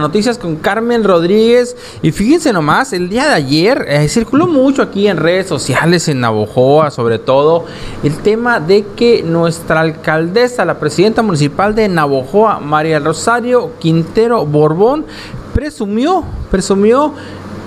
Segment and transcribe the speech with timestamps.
[0.00, 1.76] Noticias con Carmen Rodríguez.
[2.00, 6.20] Y fíjense nomás, el día de ayer eh, circuló mucho aquí en redes sociales, en
[6.20, 7.66] Navojoa sobre todo,
[8.02, 15.04] el tema de que nuestra alcaldesa, la presidenta municipal de Navojoa, María Rosario Quintero Borbón,
[15.52, 17.12] presumió, presumió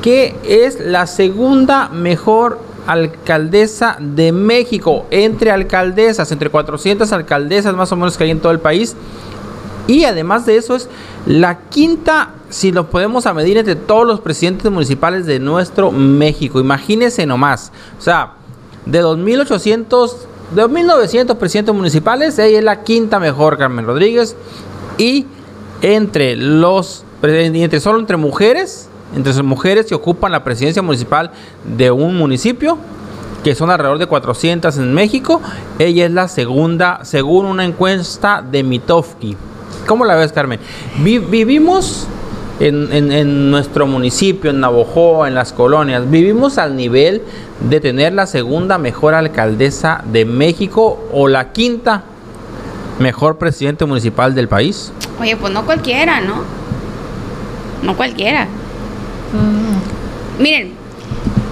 [0.01, 7.95] que es la segunda mejor alcaldesa de México, entre alcaldesas, entre 400 alcaldesas más o
[7.95, 8.95] menos que hay en todo el país
[9.87, 10.89] y además de eso es
[11.25, 16.59] la quinta, si lo podemos a medir entre todos los presidentes municipales de nuestro México.
[16.59, 17.71] Imagínense nomás.
[17.99, 18.33] O sea,
[18.85, 20.13] de 2.800,
[20.55, 24.35] de 2.900 presidentes municipales, ella es la quinta mejor, Carmen Rodríguez.
[24.97, 25.25] Y
[25.81, 31.31] entre los, entre solo entre mujeres, entre las mujeres que ocupan la presidencia municipal
[31.77, 32.77] de un municipio,
[33.43, 35.41] que son alrededor de 400 en México,
[35.77, 39.37] ella es la segunda, según una encuesta de Mitofsky.
[39.85, 40.59] ¿Cómo la ves, Carmen?
[40.97, 42.07] vivimos
[42.59, 47.21] en, nuestro municipio, en Navojoa, en las colonias, vivimos al nivel
[47.69, 52.03] de tener la segunda mejor alcaldesa de México o la quinta
[52.99, 54.91] mejor presidente municipal del país.
[55.19, 56.43] Oye, pues no cualquiera, ¿no?
[57.83, 58.47] No cualquiera.
[60.39, 60.73] Miren,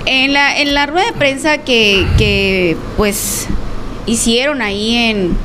[0.06, 3.48] en la, en la rueda de prensa que, que pues
[4.06, 5.38] hicieron ahí en,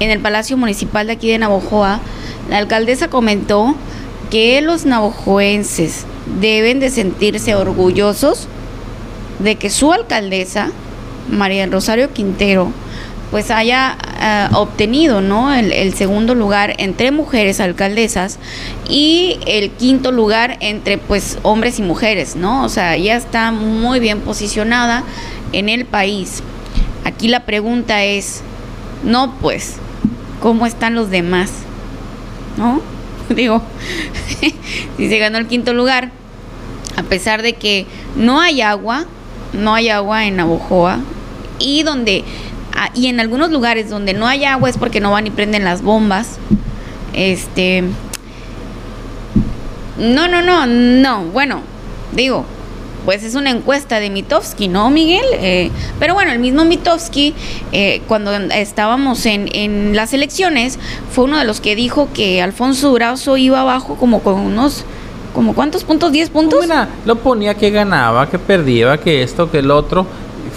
[0.00, 2.00] en el Palacio Municipal de aquí de Navojoa,
[2.48, 3.76] la alcaldesa comentó
[4.30, 6.04] que los navojoenses
[6.40, 8.48] deben de sentirse orgullosos
[9.38, 10.70] de que su alcaldesa,
[11.30, 12.72] María Rosario Quintero,
[13.30, 15.54] pues haya eh, obtenido ¿no?
[15.54, 18.38] El, el, segundo lugar entre mujeres alcaldesas
[18.88, 22.64] y el quinto lugar entre pues hombres y mujeres, ¿no?
[22.64, 25.04] O sea, ya está muy bien posicionada
[25.52, 26.42] en el país.
[27.04, 28.42] Aquí la pregunta es,
[29.04, 29.76] no pues,
[30.40, 31.50] cómo están los demás,
[32.56, 32.80] ¿no?
[33.34, 33.62] Digo,
[34.96, 36.10] si se ganó el quinto lugar,
[36.96, 39.04] a pesar de que no hay agua,
[39.52, 40.98] no hay agua en Navojoa,
[41.58, 42.24] y donde
[42.74, 45.64] ah, y en algunos lugares donde no hay agua es porque no van y prenden
[45.64, 46.38] las bombas.
[47.12, 47.84] Este
[49.98, 51.60] No, no, no, no, bueno,
[52.12, 52.46] digo,
[53.04, 55.24] pues es una encuesta de Mitofsky, ¿no, Miguel?
[55.32, 57.34] Eh, pero bueno, el mismo Mitofsky,
[57.72, 60.78] eh, cuando estábamos en, en, las elecciones,
[61.10, 64.84] fue uno de los que dijo que Alfonso Durazo iba abajo como con unos,
[65.34, 66.60] como cuántos puntos, 10 puntos.
[66.62, 70.06] Mira, lo ponía que ganaba, que perdía, que esto, que el otro.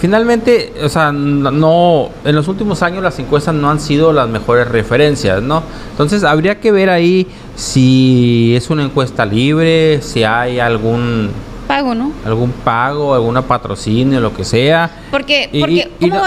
[0.00, 4.68] Finalmente, o sea, no, en los últimos años las encuestas no han sido las mejores
[4.68, 5.62] referencias, ¿no?
[5.92, 11.30] Entonces habría que ver ahí si es una encuesta libre, si hay algún
[11.64, 12.12] pago, ¿no?
[12.24, 14.90] Algún pago, alguna patrocinio, lo que sea.
[15.10, 16.22] Porque, porque y, no,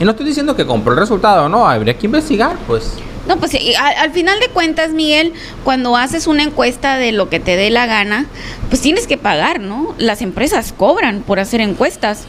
[0.00, 2.94] y no estoy diciendo que compró el resultado, no, habría que investigar, pues.
[3.28, 7.56] No, pues al, final de cuentas, Miguel, cuando haces una encuesta de lo que te
[7.56, 8.24] dé la gana,
[8.70, 9.94] pues tienes que pagar, ¿no?
[9.98, 12.24] Las empresas cobran por hacer encuestas,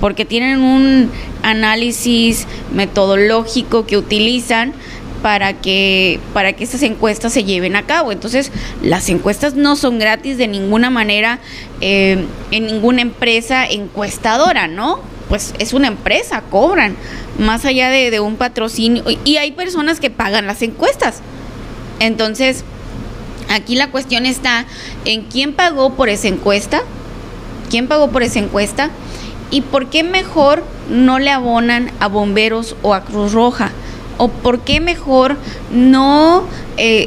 [0.00, 1.10] porque tienen un
[1.44, 4.72] análisis metodológico que utilizan
[5.22, 8.12] para que, para que estas encuestas se lleven a cabo.
[8.12, 8.50] Entonces,
[8.82, 11.38] las encuestas no son gratis de ninguna manera
[11.80, 15.00] eh, en ninguna empresa encuestadora, ¿no?
[15.28, 16.96] Pues es una empresa, cobran,
[17.38, 19.04] más allá de, de un patrocinio.
[19.24, 21.20] Y hay personas que pagan las encuestas.
[22.00, 22.64] Entonces,
[23.48, 24.66] aquí la cuestión está
[25.04, 26.82] en quién pagó por esa encuesta,
[27.70, 28.90] quién pagó por esa encuesta
[29.50, 33.70] y por qué mejor no le abonan a bomberos o a Cruz Roja
[34.18, 35.36] o por qué mejor
[35.70, 36.44] no
[36.76, 37.06] eh,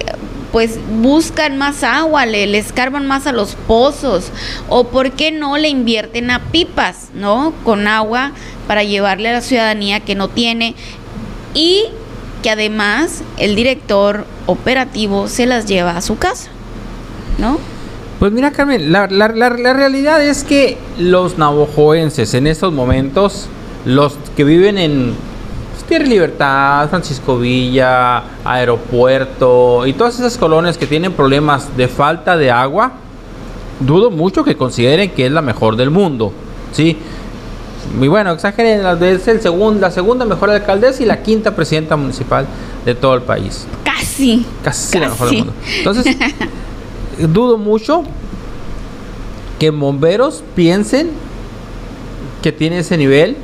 [0.55, 4.31] pues buscan más agua, le, escarban más a los pozos,
[4.69, 7.51] o por qué no le invierten a pipas, ¿no?
[7.65, 8.31] Con agua
[8.65, 10.73] para llevarle a la ciudadanía que no tiene
[11.53, 11.83] y
[12.41, 16.49] que además el director operativo se las lleva a su casa,
[17.37, 17.59] ¿no?
[18.19, 23.47] Pues mira, Carmen, la, la, la, la realidad es que los navojoenses en estos momentos,
[23.83, 25.15] los que viven en
[25.87, 32.49] Tierra Libertad, Francisco Villa, Aeropuerto y todas esas colonias que tienen problemas de falta de
[32.49, 32.93] agua,
[33.79, 36.33] dudo mucho que consideren que es la mejor del mundo,
[36.71, 36.97] ¿sí?
[37.97, 42.47] Muy bueno, exageren, es el segundo, la segunda mejor alcaldesa y la quinta presidenta municipal
[42.83, 43.67] de todo el país.
[43.83, 44.45] Casi.
[44.63, 45.53] Casi, la mejor del mundo.
[45.77, 46.17] Entonces,
[47.31, 48.03] dudo mucho
[49.59, 51.11] que bomberos piensen
[52.41, 53.37] que tiene ese nivel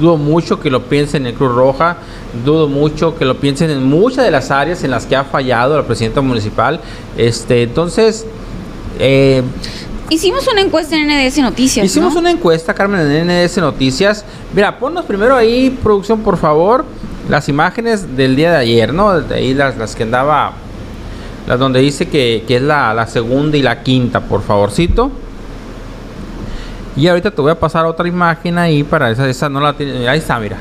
[0.00, 1.96] dudo mucho que lo piensen en Cruz Roja,
[2.44, 5.76] dudo mucho que lo piensen en muchas de las áreas en las que ha fallado
[5.76, 6.80] la presidenta municipal.
[7.16, 8.26] Este, entonces,
[8.98, 9.42] eh,
[10.10, 11.86] Hicimos una encuesta en NDS Noticias.
[11.86, 14.24] Hicimos una encuesta, Carmen, en NDS Noticias.
[14.52, 16.84] Mira, ponnos primero ahí, producción, por favor,
[17.28, 19.18] las imágenes del día de ayer, ¿no?
[19.20, 20.52] De ahí las, las que andaba
[21.46, 25.10] la donde dice que, es la, la, segunda y la quinta, por favorcito.
[26.96, 30.08] Y ahorita te voy a pasar otra imagen ahí para esa, esa no la tiene.
[30.08, 30.58] Ahí está, mira.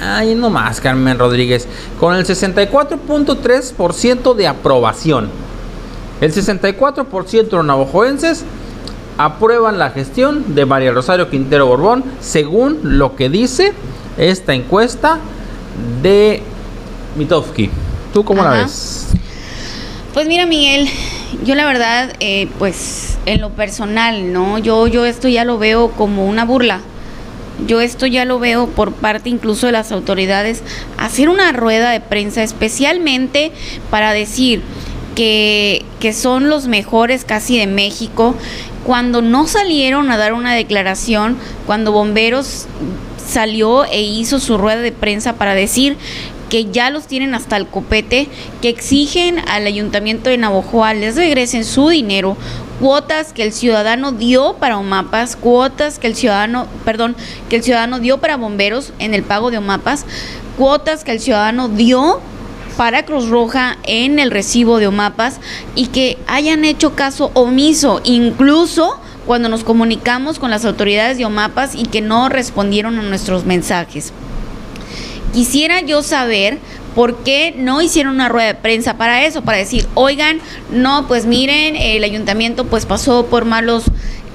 [0.00, 1.66] Ahí nomás, Carmen Rodríguez.
[1.98, 5.28] Con el 64.3% de aprobación.
[6.20, 8.44] El 64% de los navajoenses
[9.18, 13.72] aprueban la gestión de María Rosario Quintero Borbón, según lo que dice
[14.16, 15.18] esta encuesta
[16.02, 16.42] de
[17.16, 17.70] Mitofsky.
[18.12, 19.03] ¿Tú cómo la ves?
[20.14, 20.88] Pues mira, Miguel,
[21.44, 24.58] yo la verdad, eh, pues en lo personal, ¿no?
[24.58, 26.82] Yo, yo esto ya lo veo como una burla.
[27.66, 30.62] Yo esto ya lo veo por parte incluso de las autoridades,
[30.98, 33.50] hacer una rueda de prensa especialmente
[33.90, 34.62] para decir
[35.16, 38.36] que, que son los mejores casi de México,
[38.84, 41.36] cuando no salieron a dar una declaración,
[41.66, 42.66] cuando bomberos
[43.26, 45.96] salió e hizo su rueda de prensa para decir
[46.54, 48.28] que ya los tienen hasta el copete,
[48.62, 52.36] que exigen al ayuntamiento de Navojoa les regresen su dinero,
[52.78, 57.16] cuotas que el ciudadano dio para OMAPAS, cuotas que el ciudadano, perdón,
[57.48, 60.06] que el ciudadano dio para bomberos en el pago de OMAPAS,
[60.56, 62.20] cuotas que el ciudadano dio
[62.76, 65.40] para Cruz Roja en el recibo de OMAPAS
[65.74, 71.74] y que hayan hecho caso omiso, incluso cuando nos comunicamos con las autoridades de OMAPAS
[71.74, 74.12] y que no respondieron a nuestros mensajes.
[75.34, 76.58] Quisiera yo saber
[76.94, 80.40] por qué no hicieron una rueda de prensa para eso, para decir, oigan,
[80.70, 83.84] no, pues miren, el ayuntamiento pues pasó por malos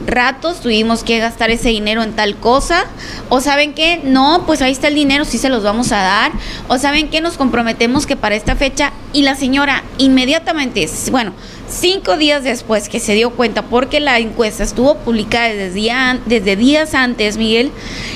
[0.05, 2.85] ratos, tuvimos que gastar ese dinero en tal cosa,
[3.29, 6.31] o saben que no, pues ahí está el dinero, sí se los vamos a dar,
[6.67, 11.33] o saben que nos comprometemos que para esta fecha, y la señora inmediatamente, bueno,
[11.69, 15.91] cinco días después que se dio cuenta, porque la encuesta estuvo publicada desde,
[16.25, 17.71] desde días antes, Miguel,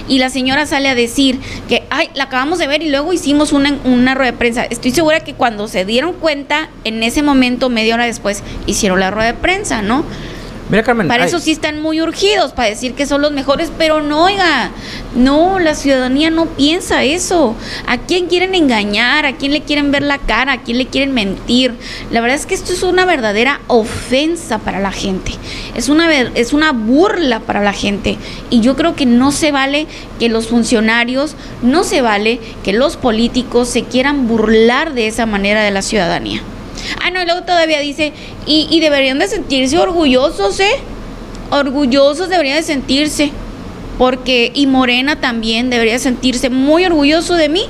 [0.07, 1.82] y la señora sale a decir que,
[2.13, 4.63] la acabamos de ver y luego hicimos una, una rueda de prensa.
[4.65, 9.11] Estoy segura que cuando se dieron cuenta, en ese momento, media hora después, hicieron la
[9.11, 10.03] rueda de prensa, ¿no?
[11.13, 14.71] Para eso sí están muy urgidos, para decir que son los mejores, pero no, oiga,
[15.15, 17.55] no, la ciudadanía no piensa eso.
[17.87, 19.25] ¿A quién quieren engañar?
[19.25, 20.53] ¿A quién le quieren ver la cara?
[20.53, 21.75] ¿A quién le quieren mentir?
[22.11, 25.33] La verdad es que esto es una verdadera ofensa para la gente.
[25.75, 28.17] Es una, es una burla para la gente.
[28.49, 29.87] Y yo creo que no se vale
[30.19, 35.63] que los funcionarios, no se vale que los políticos se quieran burlar de esa manera
[35.63, 36.41] de la ciudadanía.
[37.01, 38.13] Ah, no, y luego todavía dice,
[38.45, 40.75] y, deberían de sentirse orgullosos, ¿eh?
[41.49, 43.31] Orgullosos deberían de sentirse.
[43.97, 47.63] Porque, y Morena también debería sentirse muy orgulloso de mí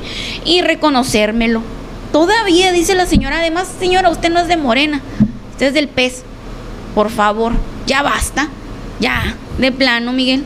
[0.45, 1.61] y reconocérmelo.
[2.13, 5.01] Todavía dice la señora, además, señora, usted no es de Morena,
[5.51, 6.23] usted es del pez.
[6.95, 7.53] Por favor,
[7.87, 8.49] ya basta.
[8.99, 10.45] Ya, de plano, Miguel.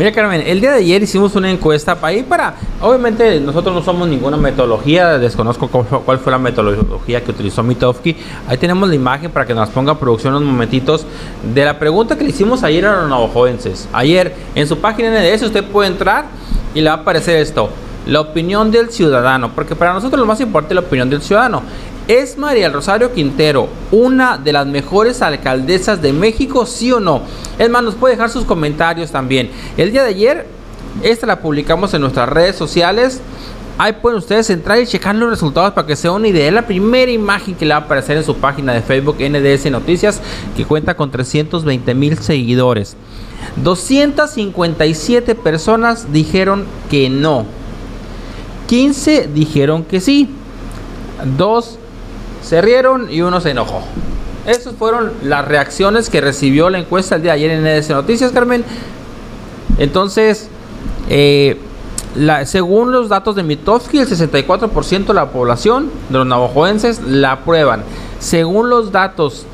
[0.00, 3.82] Mira Carmen, el día de ayer hicimos una encuesta para ir para, obviamente nosotros no
[3.82, 8.16] somos ninguna metodología, desconozco cuál fue la metodología que utilizó Mitofsky.
[8.48, 11.04] Ahí tenemos la imagen para que nos ponga producción unos momentitos
[11.52, 13.90] de la pregunta que le hicimos ayer a los navajoenses.
[13.92, 16.24] Ayer en su página NDS usted puede entrar
[16.74, 17.68] y le va a aparecer esto,
[18.06, 21.62] la opinión del ciudadano, porque para nosotros lo más importante es la opinión del ciudadano.
[22.10, 27.22] ¿Es María Rosario Quintero una de las mejores alcaldesas de México, sí o no?
[27.56, 29.48] Es más, nos puede dejar sus comentarios también.
[29.76, 30.46] El día de ayer,
[31.04, 33.20] esta la publicamos en nuestras redes sociales.
[33.78, 36.48] Ahí pueden ustedes entrar y checar los resultados para que sea una idea.
[36.48, 39.70] Es la primera imagen que le va a aparecer en su página de Facebook NDS
[39.70, 40.20] Noticias,
[40.56, 42.96] que cuenta con 320 mil seguidores.
[43.62, 47.46] 257 personas dijeron que no.
[48.66, 50.28] 15 dijeron que sí.
[51.36, 51.79] Dos
[52.42, 53.82] se rieron y uno se enojó.
[54.46, 58.32] Esas fueron las reacciones que recibió la encuesta el día de ayer en EDC Noticias,
[58.32, 58.64] Carmen.
[59.78, 60.48] Entonces,
[61.08, 61.58] eh,
[62.44, 67.82] según los datos de Mitofsky, el 64% de la población de los navajoenses la aprueban.
[68.18, 69.46] Según los datos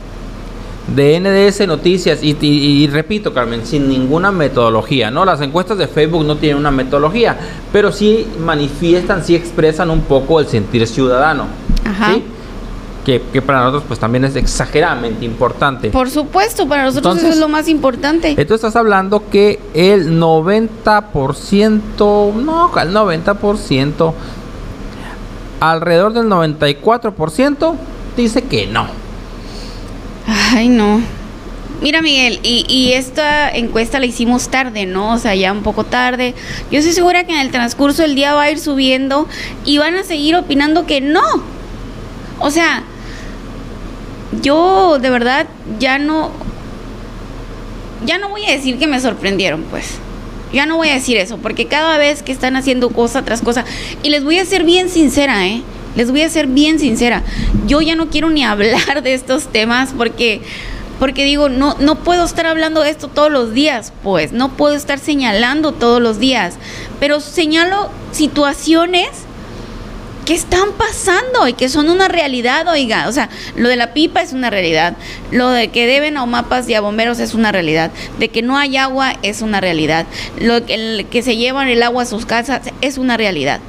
[0.94, 5.24] de NDS Noticias, y, repito, Carmen, sin ninguna metodología, ¿no?
[5.24, 7.36] Las encuestas de Facebook no tienen una metodología,
[7.72, 11.46] pero sí manifiestan, sí expresan un poco el sentir ciudadano.
[11.84, 12.14] Ajá
[13.06, 15.90] que, para nosotros pues también es exageradamente importante.
[15.90, 18.30] Por supuesto, para nosotros eso es lo más importante.
[18.30, 24.12] Entonces estás hablando que el 90%, no, el 90%,
[25.60, 27.74] alrededor del 94%
[28.16, 28.88] dice que no.
[30.52, 31.00] Ay, no.
[31.80, 35.12] Mira, Miguel, y, y, esta encuesta la hicimos tarde, ¿no?
[35.12, 36.34] O sea, ya un poco tarde.
[36.72, 39.28] Yo estoy segura que en el transcurso del día va a ir subiendo
[39.64, 41.22] y van a seguir opinando que no.
[42.40, 42.82] O sea,
[44.42, 45.46] yo de verdad
[45.78, 46.30] ya no,
[48.04, 49.98] ya no voy a decir que me sorprendieron, pues.
[50.52, 53.64] Ya no voy a decir eso, porque cada vez que están haciendo cosa tras cosa,
[54.02, 55.62] y les voy a ser bien sincera, ¿eh?
[55.96, 57.22] Les voy a ser bien sincera.
[57.66, 60.42] Yo ya no quiero ni hablar de estos temas porque
[60.98, 64.74] porque digo, no, no puedo estar hablando de esto todos los días, pues, no puedo
[64.74, 66.54] estar señalando todos los días,
[67.00, 69.10] pero señalo situaciones
[70.26, 74.20] que están pasando y que son una realidad, oiga, o sea, lo de la pipa
[74.20, 74.96] es una realidad,
[75.30, 78.58] lo de que deben a mapas y a bomberos es una realidad, de que no
[78.58, 80.04] hay agua es una realidad,
[80.40, 83.60] lo que, que se llevan el agua a sus casas es una realidad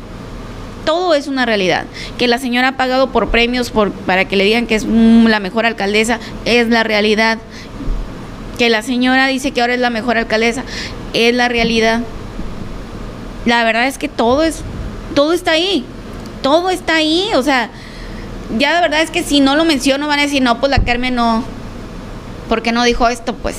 [0.84, 1.84] todo es una realidad.
[2.18, 5.42] Que la señora ha pagado por premios por, para que le digan que es la
[5.42, 7.40] mejor alcaldesa, es la realidad.
[8.58, 10.64] Que la señora dice que ahora es la mejor alcaldesa,
[11.14, 12.04] es la realidad.
[13.44, 14.62] La verdad es que todo es,
[15.14, 15.86] todo está ahí.
[16.41, 17.29] Todo está ahí.
[17.36, 17.70] O sea,
[18.58, 20.79] ya de verdad es que si no lo menciono van a decir, no, pues la
[20.79, 21.44] Carmen no.
[22.50, 23.34] porque no dijo esto?
[23.36, 23.58] Pues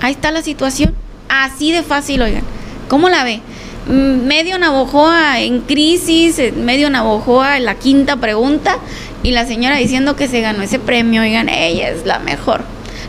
[0.00, 0.94] ahí está la situación.
[1.28, 2.44] Así de fácil, oigan.
[2.88, 3.40] ¿Cómo la ve?
[3.86, 8.78] medio Navojoa en crisis, medio Navojoa en la quinta pregunta
[9.22, 12.62] y la señora diciendo que se ganó ese premio, oigan, ella es la mejor.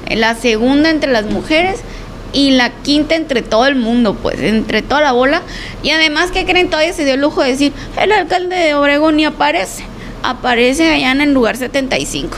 [0.09, 1.79] La segunda entre las mujeres
[2.35, 5.41] y la quinta entre todo el mundo, pues, entre toda la bola.
[5.81, 6.69] Y además, que creen?
[6.69, 9.85] Todavía se dio el lujo de decir, el alcalde de Obregón ni aparece.
[10.21, 12.37] Aparece allá en el lugar 75.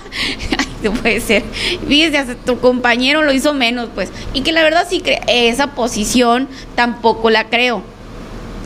[0.82, 1.44] no puede ser.
[1.88, 4.10] Fíjese, hasta tu compañero lo hizo menos, pues.
[4.34, 7.82] Y que la verdad sí, esa posición tampoco la creo.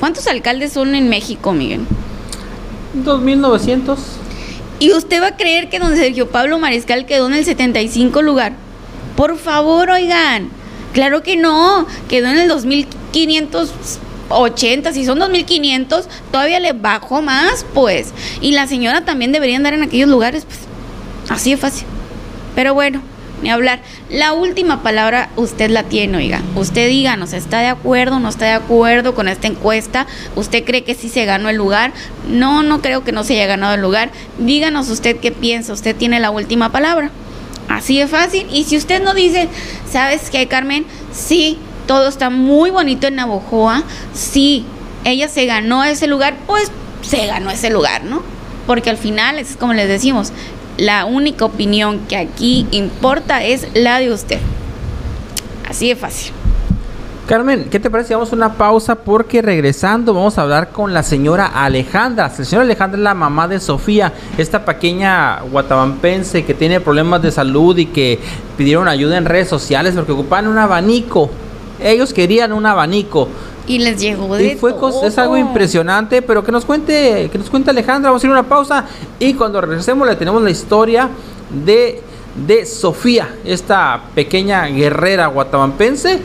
[0.00, 1.82] ¿Cuántos alcaldes son en México, Miguel?
[3.04, 3.98] 2.900.
[4.80, 8.54] ¿Y usted va a creer que don Sergio Pablo Mariscal quedó en el 75 lugar?
[9.20, 10.48] Por favor, oigan.
[10.94, 11.86] Claro que no.
[12.08, 14.94] Quedó en el 2580.
[14.94, 18.14] Si son 2500, todavía le bajó más, pues.
[18.40, 20.60] Y la señora también debería andar en aquellos lugares, pues.
[21.28, 21.86] Así de fácil.
[22.54, 23.02] Pero bueno,
[23.42, 23.82] ni hablar.
[24.08, 26.40] La última palabra usted la tiene, oiga.
[26.56, 30.06] Usted díganos, ¿está de acuerdo no está de acuerdo con esta encuesta?
[30.34, 31.92] ¿Usted cree que sí se ganó el lugar?
[32.26, 34.12] No, no creo que no se haya ganado el lugar.
[34.38, 35.74] Díganos usted qué piensa.
[35.74, 37.10] Usted tiene la última palabra.
[37.70, 38.46] Así de fácil.
[38.50, 39.48] Y si usted no dice,
[39.90, 40.84] ¿sabes qué, Carmen?
[41.12, 43.84] Sí, todo está muy bonito en Navojoa.
[44.12, 44.66] Sí,
[45.04, 46.70] ella se ganó ese lugar, pues
[47.02, 48.22] se ganó ese lugar, ¿no?
[48.66, 50.32] Porque al final, es como les decimos,
[50.78, 54.40] la única opinión que aquí importa es la de usted.
[55.68, 56.32] Así de fácil.
[57.30, 58.12] Carmen, ¿qué te parece?
[58.12, 62.26] Vamos a una pausa porque regresando vamos a hablar con la señora Alejandra.
[62.26, 67.30] La señora Alejandra es la mamá de Sofía, esta pequeña guatabampense que tiene problemas de
[67.30, 68.18] salud y que
[68.58, 71.30] pidieron ayuda en redes sociales porque ocupan un abanico.
[71.80, 73.28] Ellos querían un abanico.
[73.68, 77.48] Y les llegó de y fue es algo impresionante, pero que nos cuente, que nos
[77.48, 78.86] cuente Alejandra, vamos a ir a una pausa
[79.20, 81.08] y cuando regresemos le tenemos la historia
[81.64, 82.02] de
[82.34, 86.20] de Sofía, esta pequeña guerrera guatabampense